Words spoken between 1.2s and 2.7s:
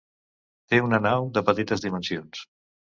de petites dimensions.